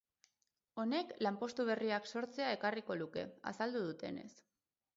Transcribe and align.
Honek, 0.83 1.11
lanpostu 1.27 1.67
berriak 1.67 2.09
sortzea 2.15 2.47
ere 2.53 2.57
ekarriko 2.61 2.99
luke, 3.03 3.29
azaldu 3.53 3.87
dutenez. 3.87 4.29